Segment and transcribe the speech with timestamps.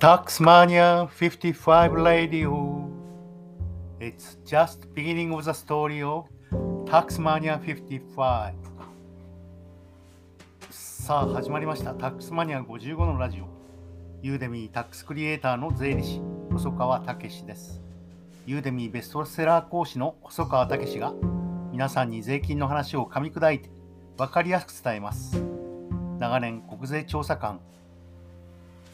[0.00, 2.88] Taxmania 55 Radio.
[4.00, 6.24] It's just beginning of the story of
[6.86, 8.54] Taxmania 55.
[10.70, 11.92] さあ始まりました。
[11.92, 13.44] タックスマニア55のラジオ。
[14.22, 17.82] ユーデミータックスクリエイターの税理士、細川武史です。
[18.46, 21.12] ユーデミーベストセラー講師の細川武史が
[21.72, 23.68] 皆さんに税金の話を噛み砕いて
[24.16, 25.44] 分かりやすく伝えます。
[26.18, 27.60] 長年国税調査官、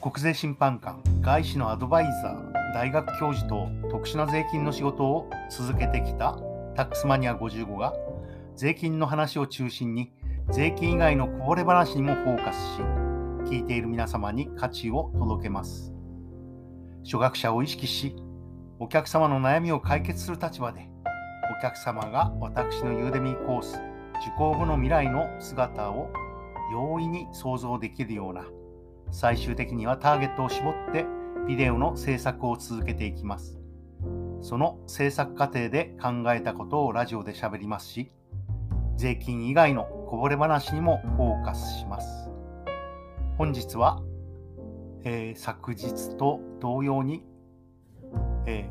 [0.00, 6.38] 国税審判官、外資のアドバイザー、大学教授と特殊な税金の仕事を続けてきた
[6.74, 7.92] タックスマニア55が
[8.56, 10.10] 税金の話を中心に
[10.48, 12.80] 税金以外のこぼれ話にもフォーカスし
[13.52, 15.92] 聞いている皆様に価値を届けます。
[17.04, 18.16] 初学者を意識し
[18.78, 20.88] お客様の悩みを解決する立場で
[21.58, 26.10] お客様が私のユーデミーコース受講後の未来の姿を
[26.72, 28.46] 容易に想像できるような
[29.12, 31.04] 最終的にはターゲットを絞って
[31.46, 33.60] ビデオの制作を続けていきます。
[34.42, 38.10] その制作過程で考えたことをラジオで喋りますし、
[38.96, 42.30] 税金以外のこぼれ話にもフォーカスします。
[43.36, 44.02] 本日は、
[45.04, 47.24] えー、昨日と同様に、
[48.46, 48.70] え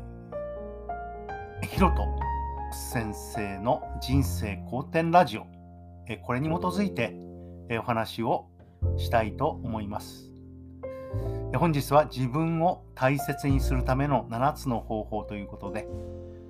[1.62, 2.06] ー、ヒロト
[2.72, 5.46] 先生の人生好転ラジオ、
[6.08, 7.16] えー、これに基づいて、
[7.68, 8.48] えお話を
[8.96, 10.29] したいと思います。
[11.56, 15.88] 本日は自分を大切にするための7つの方法ということで、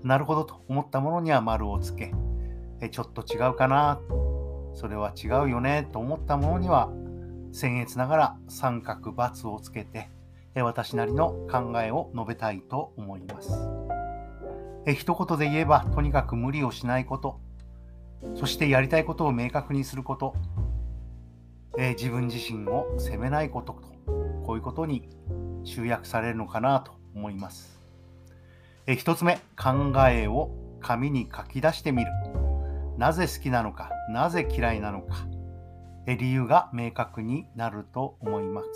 [0.03, 2.13] なるほどと思ったものには丸をつけ、
[2.91, 4.01] ちょっと違うかな、
[4.75, 6.89] それは違うよねと思ったものには、
[7.53, 10.09] 僭越ながら三角×をつけて、
[10.55, 13.53] 私なりの考えを述べたいと思います。
[14.95, 17.41] 一言で言えば、とにかく無理をしないこと、
[18.35, 20.35] そしてやりたいことを明確にすること、
[21.77, 23.89] 自分自身を責めないことと、
[24.51, 25.09] こういうことに
[25.63, 27.79] 集約されるのかなと思います。
[28.89, 32.11] え1つ目、考えを紙に書き出してみる。
[32.99, 35.19] なぜ好きなのか、なぜ嫌いなのか、
[36.09, 38.69] え理由が明確になると思います。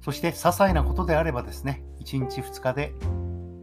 [0.00, 2.94] そして、些細なことであればですね、1日2日で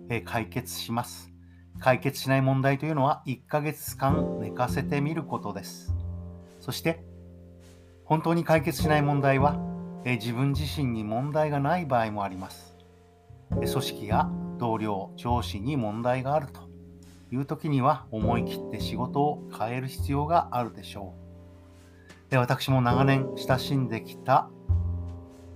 [0.09, 1.31] え解決します。
[1.79, 5.91] 解決しない問題というのは1ヶ月間寝かせてみることです。
[6.59, 7.03] そして、
[8.06, 9.70] 本当に解決しない問題は
[10.03, 12.75] え自分自身に問題がない場合もあります。
[13.51, 16.62] 組織や同僚、上司に問題があると
[17.31, 22.31] いう時には思い切って仕事を変える必要があるでしょう。
[22.31, 24.50] で私も長年親しんできた、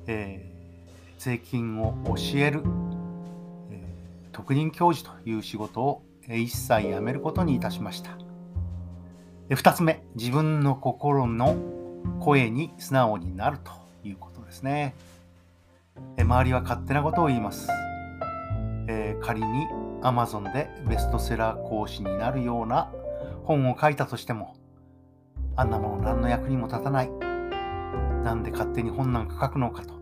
[0.08, 2.64] えー、税金を教える、
[3.72, 8.18] えー、特任教授という仕事を一切やめることにいたしました。
[9.50, 11.56] 2つ目、自分の心の
[12.20, 13.85] 声に素直になると
[14.56, 14.96] ですね。
[16.18, 17.70] え周りは勝手なことを言います。
[18.88, 19.68] えー、仮に
[20.02, 22.92] Amazon でベストセラー講師になるような
[23.44, 24.56] 本を書いたとしても、
[25.58, 27.12] あんなもの何の役にも立たない。
[28.24, 29.94] なんで勝手に本なんか書くのかと、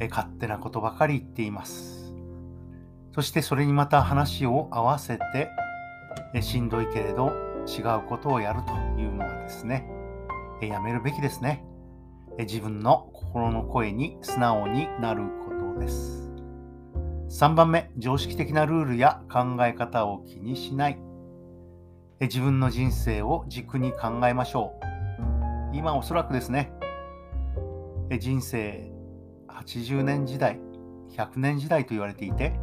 [0.00, 2.14] え勝手なことばかり言っています。
[3.14, 5.48] そしてそれにまた話を合わせて、
[6.34, 7.32] えしんどいけれど
[7.66, 9.88] 違うことをやるというのはですね、
[10.60, 11.64] えやめるべきですね。
[12.38, 16.30] 自分の心の声に素直になることです。
[17.28, 20.98] 3番目、常識的なルールや考え方を気にしない。
[22.20, 24.72] 自分の人生を軸に考えましょ
[25.72, 25.76] う。
[25.76, 26.72] 今おそらくですね、
[28.20, 28.90] 人生
[29.48, 30.60] 80年時代、
[31.16, 32.58] 100年時代と言われていて、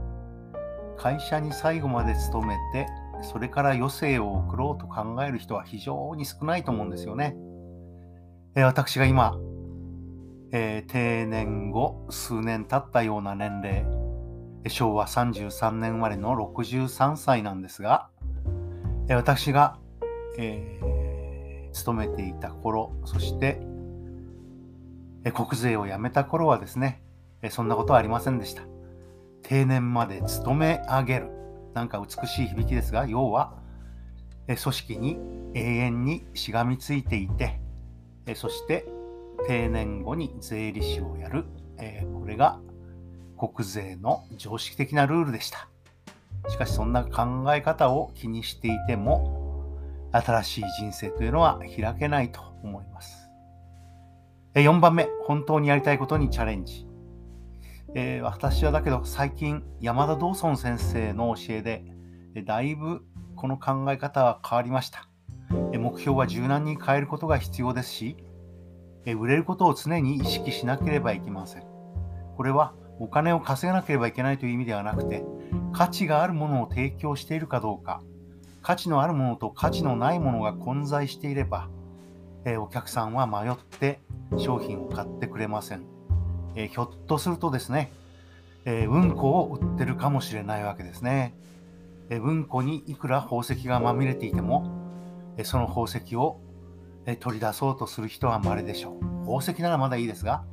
[0.97, 2.87] 会社に最後まで勤めて、
[3.21, 7.35] それから余生を送ろうと考える人は非常に少ないと思うんですよね。
[8.55, 9.35] 私が今、
[10.55, 18.09] えー、定年後数年経ったような年齢、昭和33年生まれの63歳なんですが、
[19.09, 19.79] え、私が、
[20.37, 23.59] えー、勤めていた頃、そして、
[25.25, 27.01] え、国税を辞めた頃はですね、
[27.41, 28.61] え、そんなことはありませんでした。
[29.41, 31.29] 定年まで勤め上げる。
[31.73, 33.55] なんか美しい響きですが、要は、
[34.47, 35.17] え組織に
[35.55, 37.59] 永遠にしがみついていて、
[38.27, 38.85] えそして
[39.47, 41.45] 定年後に税理士をやる、
[41.77, 42.59] えー、これが
[43.37, 45.67] 国税の常識的なルールでした。
[46.49, 49.79] しかしそんな考え方を気にしていても
[50.11, 53.29] 新しい人生というのは開けないと思います。
[54.55, 56.87] 4番目、本当にやりたいことにチャレンジ。
[57.95, 61.85] えー、私はだけど最近山田道尊先生の教えで
[62.43, 63.05] だいぶ
[63.35, 65.07] この考え方は変わりました。
[65.77, 68.17] 目標は柔軟に変えることが必要ですし、
[69.11, 71.63] 売れることを常に意識しなければいけません。
[72.37, 75.23] これはお金を稼がなければいけないという意味ではなくて、
[75.73, 78.01] 価値があるものを提供しているかどうか、
[78.61, 81.67] 価値のあるものと価値のないものが混在していれば、
[82.45, 83.99] え、お客さんは迷って
[84.37, 85.83] 商品を買ってくれません。
[86.55, 87.91] え、ひょっとするとですね、
[88.65, 91.35] え、うんこを売ってるかもしれないわけですね。
[92.09, 94.65] えうんこにいくら宝石がまみれていても、
[95.37, 96.39] えその宝石を、
[97.19, 98.99] 取り出そうとする人は稀でしょう。
[99.25, 100.43] 宝石ならまだいいですが、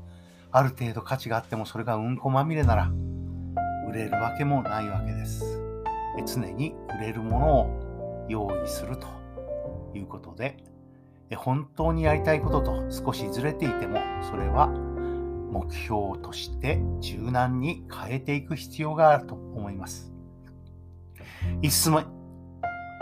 [0.52, 2.90] ある程度価値があってもそれがうんこまみれなら、
[3.88, 5.60] 売れるわけもないわけです。
[6.26, 9.06] 常に売れるものを用意すると
[9.94, 10.56] いうことで、
[11.36, 14.00] 本当にやりたいことと少しずれていても、
[14.30, 20.12] それは目標として柔軟に変えていく必要があると思います。
[21.62, 22.04] 5つ目、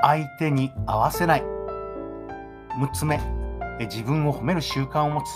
[0.00, 1.42] 相手に合わせない。
[2.80, 3.18] 6つ目、
[3.80, 5.26] 自分を褒める習慣を持つ。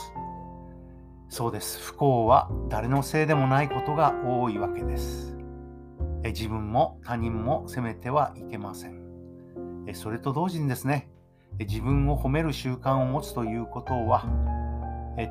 [1.28, 1.80] そうです。
[1.80, 5.36] 不幸は誰のせいでもないことが多いわけです。
[6.24, 9.00] 自分も他人も責めてはいけません。
[9.94, 11.10] それと同時にですね、
[11.58, 14.24] 自分を褒める習慣を持つということは、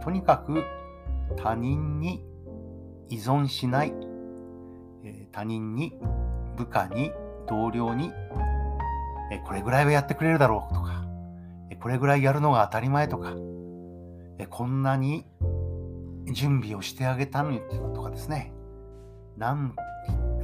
[0.03, 0.63] とにかく
[1.37, 2.25] 他人に
[3.09, 3.93] 依存しない、
[5.31, 5.99] 他人に
[6.57, 7.11] 部下に
[7.47, 8.11] 同僚に、
[9.45, 11.05] これぐらいはやってくれるだろうとか、
[11.81, 13.33] これぐらいやるのが当たり前とか、
[14.37, 15.25] えこんなに
[16.31, 17.61] 準備をしてあげたのに
[17.95, 18.53] とかですね、
[19.37, 19.73] 何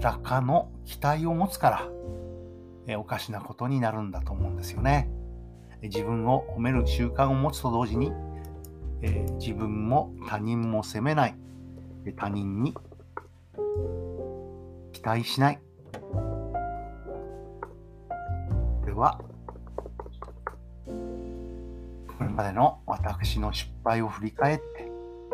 [0.01, 1.87] らかの期待を持つから、
[2.87, 5.11] えおかしなことになるんだと思うんですよね。
[5.83, 8.11] 自分を褒める習慣を持つと同時に、
[9.01, 11.35] えー、自分も他人も責めない、
[12.15, 12.73] 他人に
[14.91, 15.59] 期待しない、
[18.97, 19.21] は、
[22.17, 24.89] これまでの私の失敗を振り返って、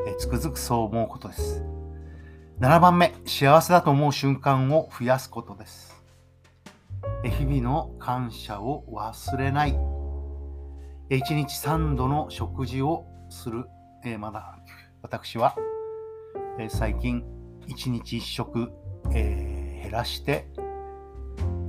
[0.05, 1.63] えつくづくそう思うことです。
[2.59, 5.95] 7番目、幸せだと思う瞬間を増やすことです。
[7.23, 9.73] 日々の感謝を忘れない。
[11.09, 13.65] 1日3度の食事をする。
[14.03, 14.57] えまだ
[15.01, 15.55] 私は、
[16.59, 17.23] え最近
[17.67, 18.73] 1日1食、
[19.13, 20.47] え減らして、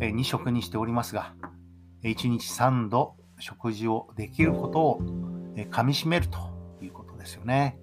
[0.01, 1.35] え2食にしておりますが、
[2.03, 5.03] 1日3度食事をできることを
[5.71, 6.39] かみしめると
[6.81, 7.79] いうことですよね。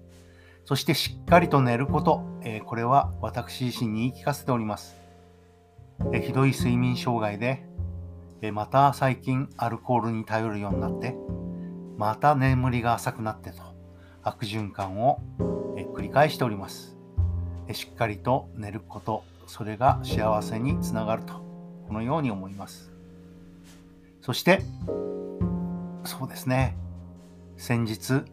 [0.64, 2.24] そしてしっかりと寝ること、
[2.66, 4.96] これは私自身に言い聞かせております。
[6.20, 7.64] ひどい睡眠障害で、
[8.50, 11.14] また最近アルコールに頼るようになって、
[11.96, 13.62] また眠りが浅くなってと
[14.24, 15.20] 悪循環を
[15.94, 16.96] 繰り返しております。
[17.72, 21.34] しっかりと寝ること、それが幸せにつながると、
[21.86, 22.90] このように思います。
[24.22, 24.62] そして、
[26.04, 26.76] そうですね、
[27.56, 28.24] 先日、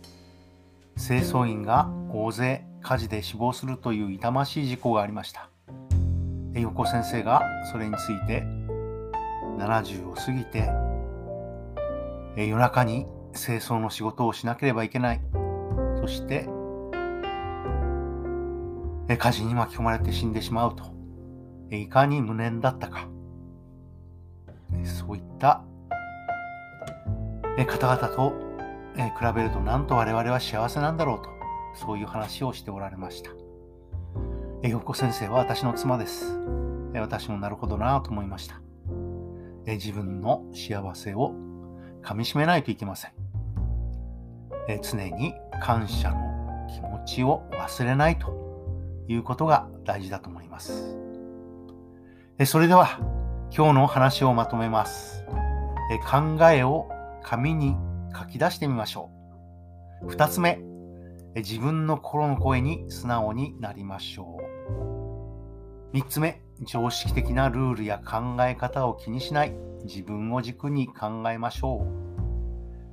[0.98, 5.50] 清掃員が大勢火事で死亡するという痛ましい事故がありました。
[6.56, 8.44] 横先生がそれについて
[9.58, 10.70] 70を過ぎて
[12.36, 15.22] 夜中に清掃の仕事をしなければいけない。
[16.02, 16.50] そして
[19.18, 20.84] 火事に巻き込まれて死んでしまうと。
[21.72, 23.08] いかに無念だったか。
[24.84, 25.64] そういった
[27.66, 28.34] 方々と
[28.96, 29.04] 比
[29.36, 31.30] べるとなんと我々は幸せなんだろうと、
[31.76, 33.32] そういう話をしておられました。
[34.68, 36.38] よ子先生は私の妻です。
[36.94, 38.62] 私もなるほどなと思いました。
[39.66, 41.34] 自分の幸せを
[42.02, 43.12] かみしめないといけません。
[44.82, 50.98] 常に感謝の気持ちを忘れないということが大事だと思います。
[52.46, 53.00] それでは
[53.56, 55.26] 今日の話をまとめます。
[56.10, 56.90] 考えを
[57.24, 57.76] 紙に
[58.18, 59.10] 書き出してみましょ
[60.04, 60.08] う。
[60.08, 60.60] 2つ目、
[61.36, 64.40] 自分の心の声に素直になりましょ
[65.94, 65.98] う。
[65.98, 69.54] 3つ目、常識的なルールや考え方を気にしない
[69.86, 71.86] 自分を軸に考えましょ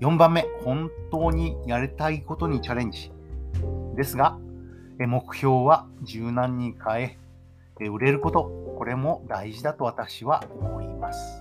[0.00, 0.04] う。
[0.04, 3.12] 4番目、本当にやりたいことにチャレンジ。
[3.96, 4.38] ですが、
[4.98, 7.18] 目標は柔軟に変え、
[7.88, 11.35] 売れること、これも大事だと私は思います。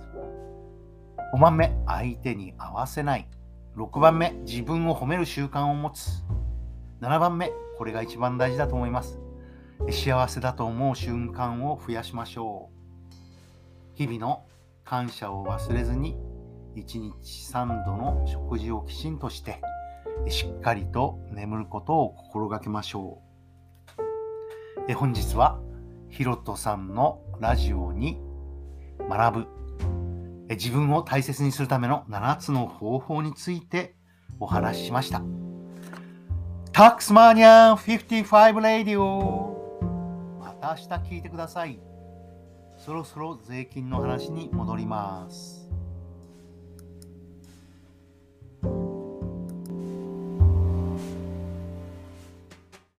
[1.36, 3.28] 5番目、相手に合わせない。
[3.76, 6.24] 6番目、自分を褒める習慣を持つ。
[7.02, 9.20] 7番目、これが一番大事だと思います。
[9.90, 13.14] 幸せだと思う瞬間を増やしましょう。
[13.96, 14.46] 日々の
[14.82, 16.16] 感謝を忘れずに、
[16.74, 19.60] 1日3度の食事をきちんとして、
[20.28, 23.20] しっかりと眠ることを心がけましょ
[24.88, 24.94] う。
[24.94, 25.60] 本日は、
[26.08, 28.18] ひろとさんのラジオに
[29.10, 29.65] 学ぶ
[30.50, 33.94] 自分を大切にするための7つの方法について
[34.38, 35.22] お話ししました。
[36.72, 41.80] タックスマニアン55レディオまた明日聞いてください。
[42.76, 45.65] そろそろ税金の話に戻ります。